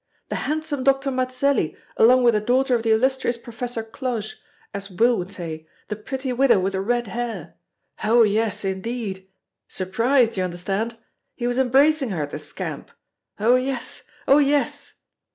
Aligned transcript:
The 0.29 0.37
handsome 0.49 0.83
Doctor 0.83 1.11
Mazelli 1.11 1.77
along 1.95 2.23
with 2.23 2.33
the 2.33 2.41
daughter 2.41 2.73
of 2.73 2.81
the 2.81 2.89
illustrious 2.89 3.37
Professor 3.37 3.83
Cloche, 3.83 4.35
as 4.73 4.89
Will 4.89 5.15
would 5.19 5.31
say, 5.31 5.67
the 5.89 5.95
pretty 5.95 6.33
widow 6.33 6.59
with 6.59 6.73
the 6.73 6.81
red 6.81 7.05
hair. 7.05 7.53
Oh! 8.03 8.23
yes, 8.23 8.65
indeed 8.65 9.29
surprised, 9.67 10.37
you 10.37 10.43
understand? 10.43 10.97
He 11.35 11.45
was 11.45 11.59
embracing 11.59 12.09
her, 12.09 12.25
the 12.25 12.39
scamp. 12.39 12.89
Oh! 13.39 13.57
yes 13.57 14.01
oh! 14.27 14.39
yes." 14.39 14.93